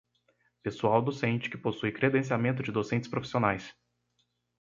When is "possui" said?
1.59-1.91